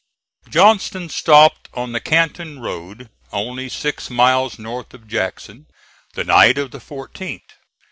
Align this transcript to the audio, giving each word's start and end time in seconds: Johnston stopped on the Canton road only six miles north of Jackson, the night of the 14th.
Johnston 0.49 1.09
stopped 1.09 1.69
on 1.75 1.91
the 1.91 1.99
Canton 1.99 2.59
road 2.59 3.11
only 3.31 3.69
six 3.69 4.09
miles 4.09 4.57
north 4.57 4.95
of 4.95 5.07
Jackson, 5.07 5.67
the 6.15 6.23
night 6.23 6.57
of 6.57 6.71
the 6.71 6.79
14th. 6.79 7.43